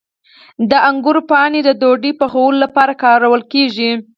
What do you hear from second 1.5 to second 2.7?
د ډوډۍ پخولو